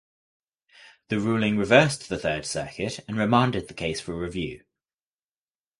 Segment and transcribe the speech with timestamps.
[1.09, 4.63] The ruling reversed the Third Circuit and remanded the case for review.